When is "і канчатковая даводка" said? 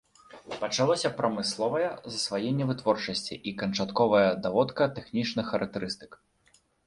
3.51-4.83